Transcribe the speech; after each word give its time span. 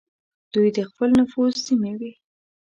دوی 0.53 0.67
د 0.77 0.79
خپل 0.89 1.09
نفوذ 1.19 1.53
سیمې 1.67 1.93
وې. 1.99 2.11